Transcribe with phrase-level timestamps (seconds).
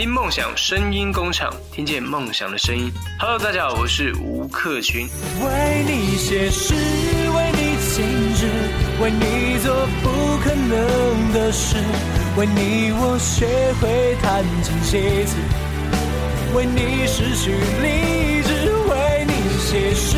[0.00, 2.90] 听梦想声音工厂，听见梦想的声音。
[3.18, 5.06] Hello，大家好，我是吴克群。
[5.44, 8.02] 为你写诗，为你静
[8.34, 8.46] 止，
[8.98, 10.08] 为你做不
[10.42, 11.76] 可能的事，
[12.38, 13.44] 为你我学
[13.78, 15.36] 会弹琴写字，
[16.54, 17.50] 为你失去
[17.82, 20.16] 理智，为你写诗，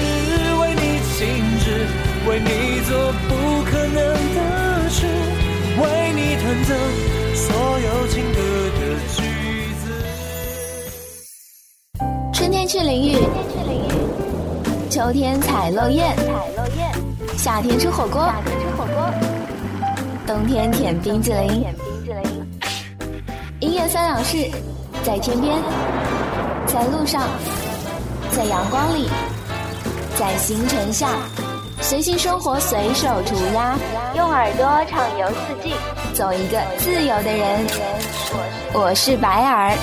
[0.60, 1.26] 为你静
[1.58, 1.88] 止，
[2.30, 3.98] 为你做不可能
[4.36, 5.06] 的事，
[5.74, 6.72] 为你弹奏
[7.34, 8.38] 所有情歌
[12.62, 13.16] 天去淋浴，
[14.88, 16.04] 秋天采落叶，
[17.36, 18.32] 夏天吃火锅，
[20.24, 21.66] 冬天舔冰激凌。
[23.58, 24.48] 音乐三两事，
[25.02, 25.56] 在天边，
[26.64, 27.22] 在路上，
[28.30, 29.08] 在阳光里，
[30.16, 31.08] 在星辰下，
[31.80, 33.76] 随性生活，随手涂鸦，
[34.14, 35.74] 用耳朵畅游四季，
[36.14, 37.66] 做一个自由的人。
[38.72, 39.76] 我是白尔。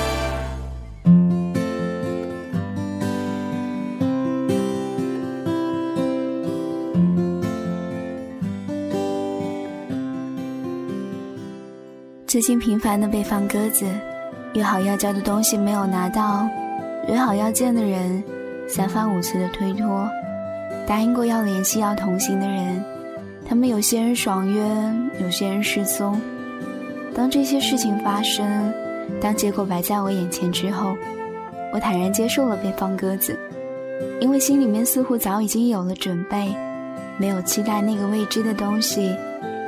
[12.29, 13.87] 最近频繁的被放鸽子，
[14.53, 16.47] 约好要交的东西没有拿到，
[17.07, 18.23] 约好要见的人
[18.67, 20.07] 三番五次的推脱，
[20.85, 22.85] 答应过要联系要同行的人，
[23.47, 24.61] 他们有些人爽约，
[25.19, 26.21] 有些人失踪。
[27.15, 28.71] 当这些事情发生，
[29.19, 30.95] 当结果摆在我眼前之后，
[31.73, 33.35] 我坦然接受了被放鸽子，
[34.21, 36.53] 因为心里面似乎早已经有了准备，
[37.17, 39.15] 没有期待那个未知的东西，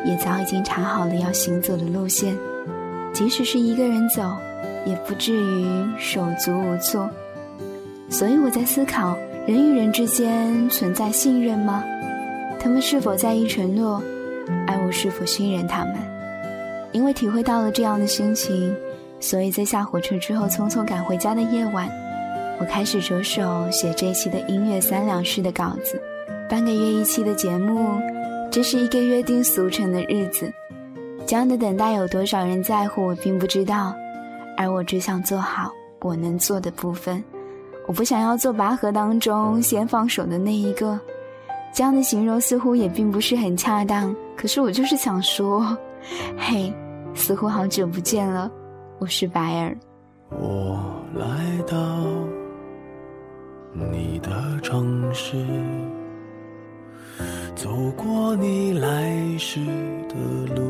[0.05, 2.37] 也早已经查好了要行走的路线。
[3.13, 4.21] 即使是一个人走，
[4.85, 5.65] 也不至于
[5.99, 7.09] 手足无措。
[8.09, 11.83] 所以我在思考，人与人之间存在信任吗？
[12.59, 14.01] 他们是否在意承诺，
[14.67, 15.95] 而我是否信任他们？
[16.91, 18.75] 因为体会到了这样的心情，
[19.19, 21.89] 所以在下火车之后匆匆赶回家的夜晚，
[22.59, 26.01] 我开始着手写这一期的音乐三两事的稿子。
[26.49, 27.97] 半个月一期的节目，
[28.51, 30.51] 这是一个约定俗成的日子。
[31.31, 33.95] 这样的等待有多少人在乎，我并不知道，
[34.57, 35.71] 而我只想做好
[36.01, 37.23] 我能做的部分。
[37.87, 40.99] 我不想要做拔河当中先放手的那一个，
[41.73, 44.13] 这样的形容似乎也并不是很恰当。
[44.35, 45.65] 可是我就是想说，
[46.37, 46.69] 嘿，
[47.13, 48.51] 似乎好久不见了，
[48.99, 49.77] 我是白儿。
[50.31, 50.83] 我
[51.15, 51.25] 来
[51.65, 51.77] 到
[53.71, 55.37] 你的城市，
[57.55, 59.61] 走过你来时
[60.09, 60.15] 的
[60.53, 60.69] 路，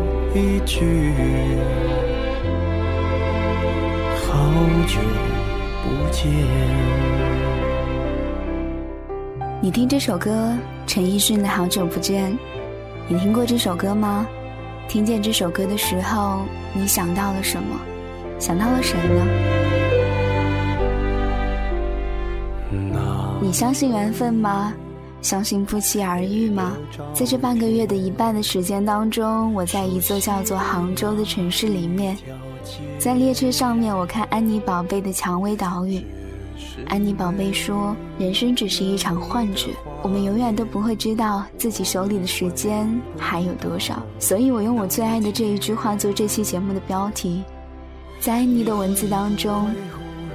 [0.33, 1.11] 一句，
[4.15, 4.33] 好
[4.87, 4.97] 久。
[5.83, 6.25] 不见。
[9.61, 10.55] 你听这首歌，
[10.87, 12.31] 陈奕迅的《好久不见》，
[13.09, 14.25] 你听过这首歌吗？
[14.87, 16.43] 听见这首歌的时候，
[16.73, 17.77] 你想到了什么？
[18.39, 19.27] 想到了谁呢？
[23.41, 24.73] 你相信缘分吗？
[25.21, 26.73] 相信不期而遇吗？
[27.13, 32.17] 在这半个月的一半的时间当中，我在一座叫做杭州的城市里面，
[32.97, 35.99] 在列车上面，我看安妮宝贝的《蔷薇岛屿》，
[36.87, 39.69] 安妮宝贝说：“人生只是一场幻觉，
[40.01, 47.43] 我们永远都不会知道自己手里的时间还有多少。”所以，我用我最爱的这一句话做这期节目的标题。
[48.19, 49.73] 在安妮的文字当中，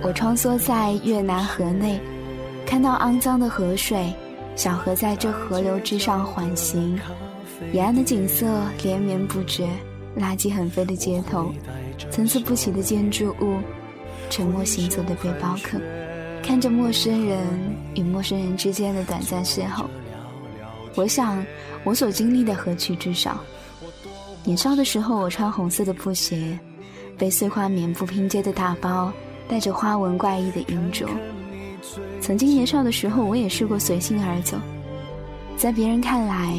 [0.02, 2.00] 我穿梭在越南河内，
[2.64, 4.12] 看到肮脏的河水，
[4.56, 6.98] 小河在这河流之上缓行，
[7.74, 8.46] 沿岸的景色
[8.82, 9.68] 连绵不绝，
[10.18, 11.52] 垃圾横飞的街头，
[12.10, 13.58] 参差不齐的建筑物，
[14.30, 15.78] 沉默行走的背包客。
[16.42, 17.38] 看着陌生人
[17.96, 19.84] 与陌生人之间的短暂邂逅，
[20.94, 21.44] 我想
[21.84, 23.38] 我所经历的何其之少。
[24.42, 26.58] 年少的时候，我穿红色的布鞋，
[27.18, 29.12] 被碎花棉布拼接的大包，
[29.48, 31.06] 带着花纹怪异的银镯。
[32.20, 34.56] 曾经年少的时候，我也试过随性而走，
[35.56, 36.54] 在别人看来，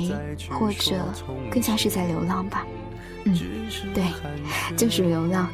[0.49, 0.95] 或者
[1.51, 2.65] 更像是在流浪吧。
[3.25, 3.37] 嗯，
[3.93, 4.03] 对，
[4.75, 5.49] 就是流浪，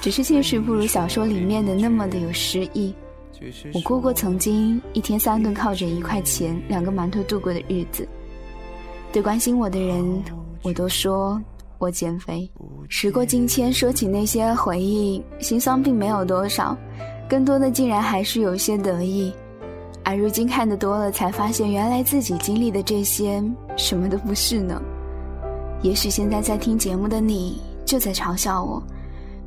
[0.00, 2.94] 只是现实不如小说里面的那么的有诗意。
[3.72, 8.06] 我过过曾经一天三顿靠着一块钱两个馒头度过的日子，
[9.12, 10.22] 对关心我的人，
[10.62, 11.40] 我都说
[11.78, 12.50] 我减肥。
[12.88, 16.76] 时过境迁，说起那些回忆，心酸并没有多少，
[17.30, 19.32] 更多的竟然还是有些得意。
[20.02, 23.40] 而如今看得多了，才发现原来自己经历的这些
[23.76, 24.82] 什么都不是呢。
[25.80, 28.82] 也许现在在听节目的你就在嘲笑我。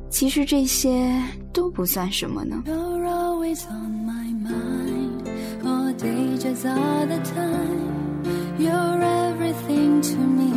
[0.08, 1.12] 其实这些
[1.52, 2.62] 都不算什么呢。
[2.64, 5.28] You're always on my mind,
[5.62, 8.24] all day just all the time.
[8.58, 10.52] You're everything to me,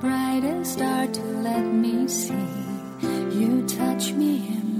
[0.00, 2.34] brightest star to let me see.
[3.32, 4.71] You touch me in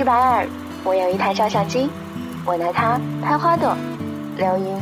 [0.00, 0.48] 是白尔，
[0.82, 1.86] 我有一台照相机，
[2.46, 3.76] 我拿它拍花朵、
[4.34, 4.80] 流云、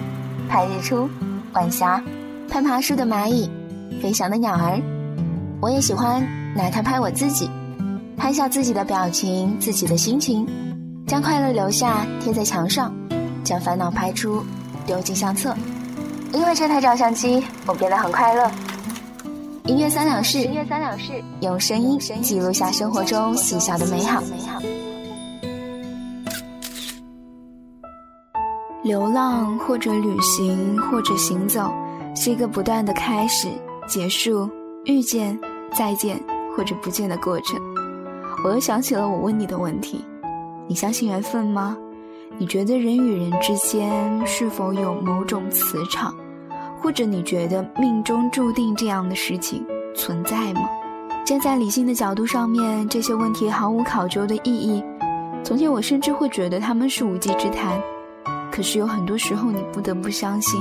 [0.49, 1.11] 拍日出、
[1.55, 2.01] 晚霞、
[2.49, 3.51] 拍爬树的蚂蚁、
[4.01, 4.81] 飞翔的鸟儿。
[5.61, 7.51] 我也喜欢拿它拍我自己，
[8.17, 10.47] 拍下自己的表情、自己的心情，
[11.05, 12.95] 将快乐留下贴在墙上，
[13.43, 14.45] 将烦恼拍出
[14.87, 15.53] 丢进相册。
[16.33, 18.49] 因为这台照相机，我变得很快乐。
[19.65, 24.23] 音乐三两事，音乐三两事，用声音记录下生活中细小的美好。
[28.89, 31.71] 流浪或者旅行或者行走，
[32.17, 33.47] 是一个不断的开始、
[33.87, 34.49] 结束、
[34.87, 35.39] 遇见、
[35.75, 36.19] 再见
[36.57, 37.61] 或者不见的过程。
[38.43, 40.03] 我又想起了我问你的问题：
[40.67, 41.77] 你相信缘分吗？
[42.39, 46.15] 你觉得人与人之间是否有某种磁场，
[46.81, 49.63] 或者你觉得命中注定这样的事情
[49.95, 50.63] 存在吗？
[51.27, 54.83] 站在理性的角度上面，这些问题毫无考究的意义。
[55.45, 57.79] 从前我甚至会觉得他们是无稽之谈。
[58.59, 60.61] 可是有很多时候，你不得不相信，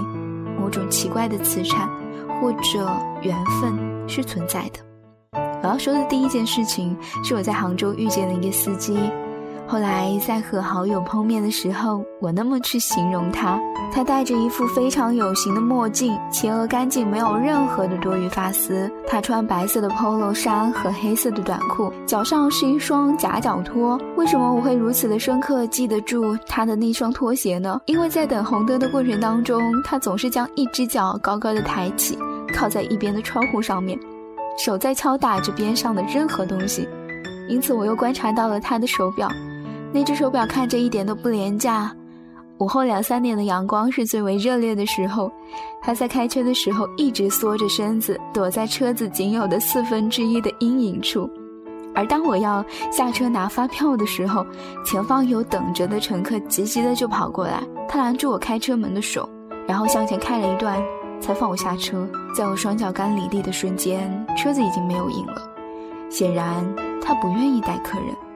[0.56, 1.90] 某种奇怪的磁场
[2.40, 2.88] 或者
[3.24, 3.74] 缘分
[4.08, 4.80] 是存在的。
[5.64, 9.00] 我要说的第一件事情，是我在杭州遇见了一个司机。
[9.70, 13.60] 后来在和好友碰面的时候，我那么去形容他：
[13.92, 18.90] 他戴着一副非常有型的墨镜，前额干净，没有任何的多余发丝。
[19.06, 24.00] 他穿白色的 polo 衫和黑色的短裤，脚上是一双夹脚拖。
[24.16, 27.82] 为什么我会如此的深刻记得住他的那双拖鞋呢？
[27.88, 32.18] 因为在等红灯的过程当中，他总是将一只脚高高的抬起，
[32.56, 34.00] 靠在一边的窗户上面，
[34.58, 36.88] 手在敲打着边上的任何东西。
[37.50, 39.30] 因此，我又观察到了他的手表。
[39.94, 41.92] 那只手表看着一点都不廉价。
[42.60, 45.32] 午后两三点的阳光是最为热烈的时候，
[45.82, 51.30] 他在开车的时候一直缩着身子，躲在车子仅有的四分之一的阴影处。
[51.94, 54.46] 而当我要下车拿发票的时候，
[54.84, 59.30] 前方有等着的乘客急急的就跑过来，他拦住我开车门的手，
[59.68, 60.82] 然后向前开了一段，
[61.22, 62.08] 才放我下车。
[62.36, 65.42] 在我双脚干离地的瞬间，车子已经没有影了。
[66.10, 66.66] 显然，
[67.02, 68.27] 他不愿意带客人。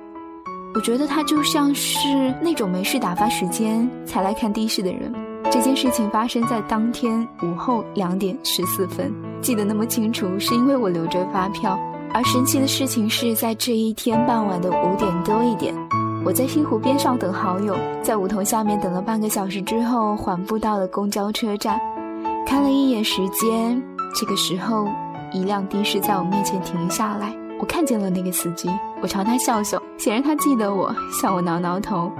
[0.73, 5.13] 我觉得他就像是那种没事打发时间才来看的士的人。
[5.51, 11.77] 这件事情发生在当天午后两点十四分，记得那么清楚，是因为我留着发票。
[12.13, 15.75] 而神奇的事情是在这一天傍晚的五点多一点，
[16.25, 21.79] 我在西湖边上等好友，在梧桐下面等了半个小时之后，缓步到了公交车站，
[22.45, 23.81] 看了一眼时间，
[24.15, 24.87] 这个时候，
[25.33, 27.40] 一辆的士在我面前停下来。
[27.61, 28.67] 我看见了那个司机，
[29.03, 32.11] 我朝他笑笑，显然他记得我，向我挠挠头。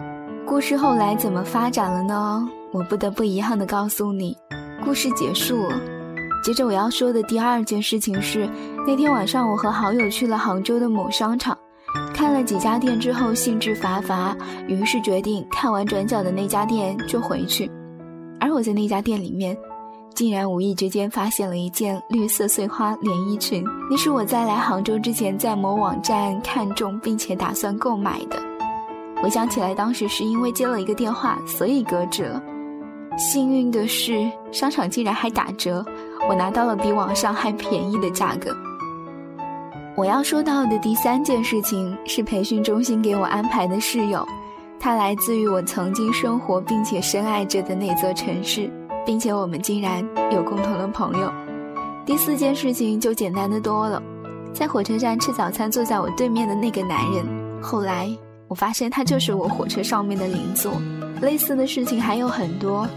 [0.45, 2.47] 故事后来怎么发展了呢？
[2.71, 4.37] 我不得不遗憾地告诉你，
[4.85, 5.81] 故事结束了。
[6.43, 8.47] 接着我要说的第二件事情是，
[8.85, 11.57] 那天晚上我和好友去了杭州的某商场，
[12.13, 17.67] 看了几家店之后兴致乏乏，于是决定看完转角的那家店就回去。
[18.39, 19.57] 而我在那家店里面。
[20.13, 28.39] 竟然无意之间发现了一件绿色碎花连衣裙，那是我在来杭州之前在某网站看中并且打算购买的。
[29.21, 32.41] 回想起来，当时是因为接了一个电话，所以搁置了。
[33.17, 35.85] 幸运的是，商场竟然还打折，
[36.29, 38.55] 我拿到了比网上还便宜的价格。
[39.95, 44.25] 我要说到的第三件事情是培训中心给我安排的室友，
[44.79, 48.71] 他来自于我曾经生活并且深爱着的那座城市。
[49.05, 51.31] 并且我们竟然有共同的朋友。
[52.05, 54.01] 第四件事情就简单的多了，
[54.53, 57.25] 在火车站吃早餐，坐在我对面的那个男人，
[57.61, 58.09] 后来
[58.47, 60.73] 我发现他就是我火车上面的邻座。
[61.21, 62.87] 类似的事情还有很多，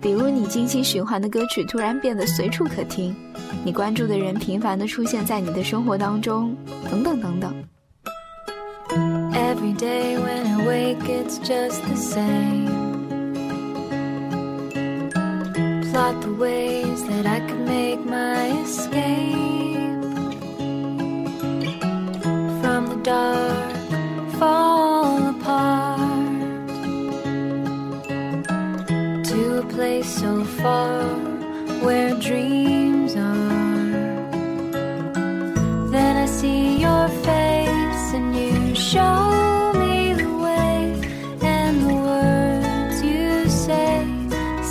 [0.00, 3.14] 比如你精心循环的歌曲突然变得随处可听，
[3.64, 6.56] 你关注的人频繁的出现在你的生活当中，
[6.88, 7.52] 等等等等。
[9.32, 12.63] Every day when I wake, it's just the same.
[15.94, 20.02] Plot the ways that I could make my escape
[22.60, 23.53] from the dark,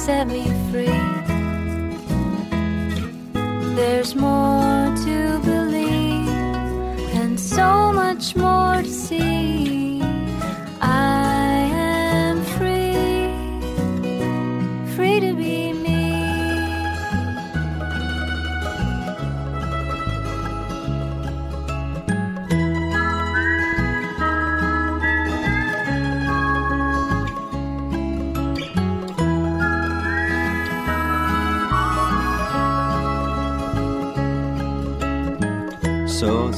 [0.06, 1.00] set me free.
[3.74, 4.53] There's more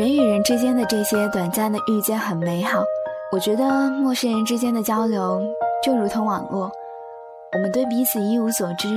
[0.00, 2.82] 人与人之间的这些短暂的遇见很美好，
[3.30, 5.42] 我觉得陌生人之间的交流
[5.84, 6.72] 就如同网络，
[7.52, 8.88] 我们对彼此一无所知。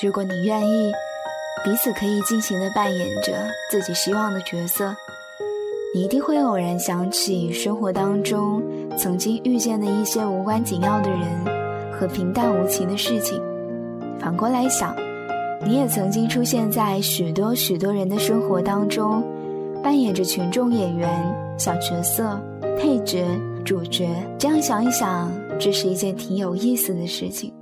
[0.00, 0.92] 如果你愿意，
[1.64, 3.32] 彼此可以尽情地扮演着
[3.68, 4.94] 自己希望的角色，
[5.92, 8.62] 你一定会偶然想起生活当中
[8.96, 11.20] 曾经遇见的一些无关紧要的人
[11.98, 13.42] 和平淡无奇的事情。
[14.20, 14.94] 反过来想，
[15.66, 19.20] 你也曾经出现在许多许多人的生活当中。
[19.82, 22.40] 扮演着群众演员、小角色、
[22.78, 23.26] 配角、
[23.64, 27.52] 主角，这样想一想，这是一件挺有意思的事情。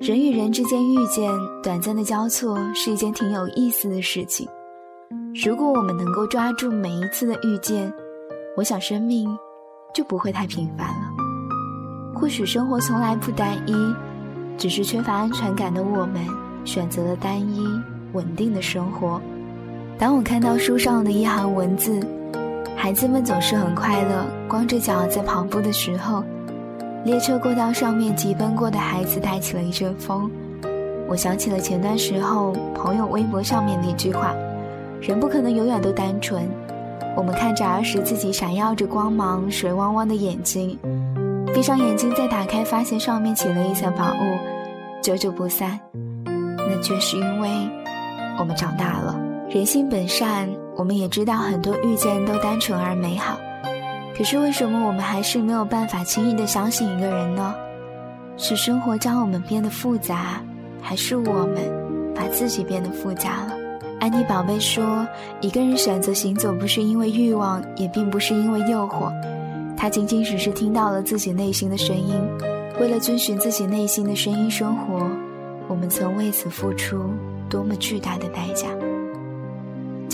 [0.00, 1.32] 人与人之间遇见，
[1.62, 4.46] 短暂的交错，是一件挺有意思的事情。
[5.44, 7.92] 如果我们能够抓住每一次的遇见，
[8.56, 9.28] 我想生命
[9.94, 11.12] 就不会太平凡了。
[12.14, 13.74] 或许生活从来不单一，
[14.58, 16.26] 只是缺乏安全感的我们，
[16.64, 17.64] 选择了单一
[18.12, 19.20] 稳定的生活。
[19.98, 21.98] 当我看到书上的一行文字，
[22.76, 26.22] 孩子们总是很快乐，光着脚在跑步的时候，
[27.02, 30.30] 列车过道上面疾奔过的孩子带起了一阵风。
[31.08, 34.34] 我想起了前段时候朋友微博上面的一句话
[35.00, 36.46] ：“人不可能永远都单纯。”
[37.16, 40.78] 我们看着儿时自己闪耀着光芒、水汪汪的眼睛，
[41.54, 45.80] 闭上眼睛再打开，发现上面起了一层薄雾，久久不散。
[46.24, 47.48] 那却是因为
[48.38, 49.25] 我们长大了。
[49.48, 53.38] 人性本善，我们也知道很多遇见都单纯而美好，
[54.16, 57.54] 可是为什么我们还是没有办法轻易的相信一个人呢？
[58.36, 60.42] 是生活将我们变得复杂，
[60.82, 63.54] 还是我们把自己变得复杂了？
[64.00, 65.06] 安妮宝贝说，
[65.40, 69.12] 一个人选择行走，不是因为欲望，也并不是因为诱惑，
[69.76, 72.20] 他仅仅只是听到了自己内心的声音。
[72.80, 75.08] 为了遵循自己内心的声音生活，
[75.68, 76.98] 我们曾为此付出
[77.48, 78.66] 多么巨大的代价。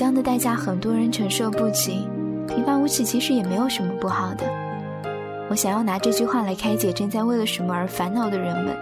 [0.02, 2.08] 这样的代价很多人承受不起，
[2.48, 4.44] 平凡无奇其实也没有什么不好的。
[5.48, 8.76] 我想要拿这句话来开解正在为了什么而烦恼的人们，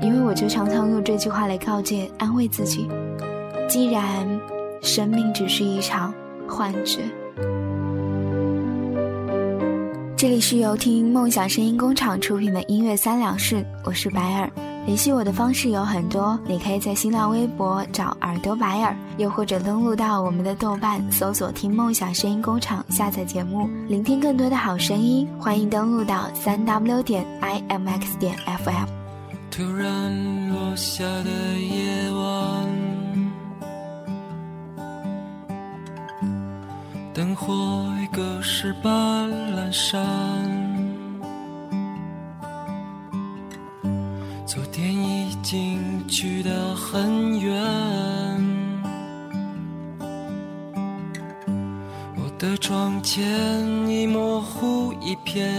[0.00, 2.88] 因为我就常常用这句话来告诫、安慰自己：
[3.68, 4.40] 既然
[4.80, 6.14] 生命只是一场
[6.46, 7.00] 幻觉。
[10.16, 14.48] 这里是由听梦想声音工厂出品的音乐三两事，我是白尔。
[14.86, 28.86] 联系我的方式有很多你可以在新浪微博找耳朵白耳又或者登录到我们的豆瓣搜索听梦想声音工厂下载节目聆听更多的好声音欢迎登录到三 w 点 imx 点 FM
[29.50, 32.94] 突然落下的夜晚
[37.14, 37.54] 灯火
[38.02, 40.53] 已隔世般阑珊
[46.14, 47.60] 去的很远。
[52.16, 53.20] 我的窗前
[53.88, 55.52] 已模糊一片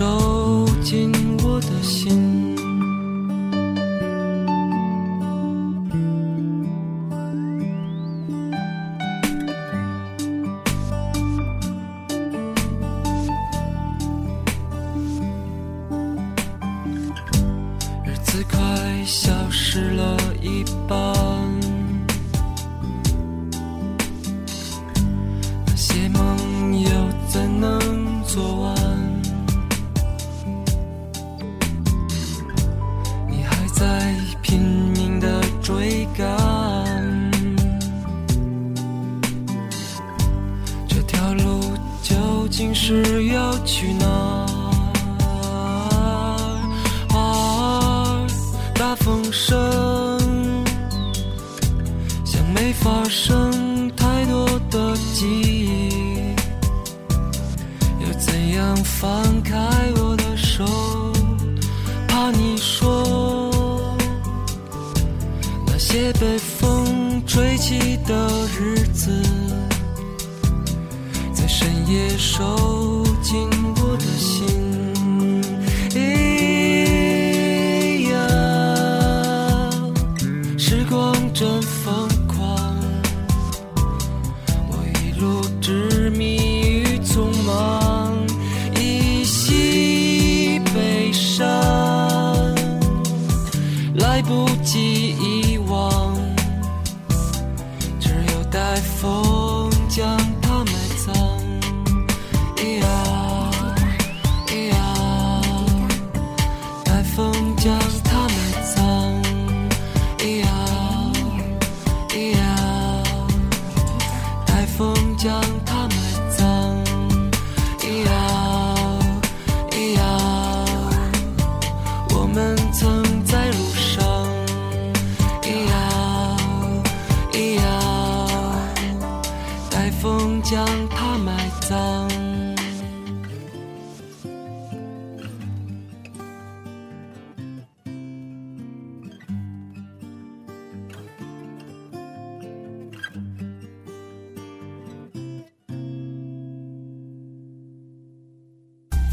[0.00, 0.39] soul.
[94.20, 95.29] 来不及一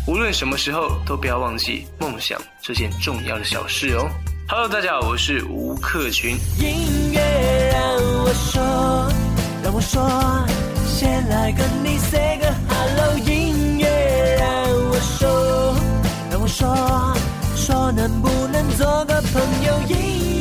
[0.08, 4.10] 无论什么时候，都不要忘记梦想这件重要的小事哦。
[4.48, 6.38] Hello，大家好，我是吴克群。
[6.58, 7.20] 音乐
[7.74, 7.82] 让
[8.24, 9.12] 我说，
[9.62, 10.10] 让我说，
[10.86, 13.18] 先来跟你 say 个 hello。
[13.20, 14.48] 音乐让
[14.90, 15.76] 我说，
[16.32, 16.74] 让我说，
[17.58, 19.82] 说能不能做个朋友？
[19.90, 20.37] 音乐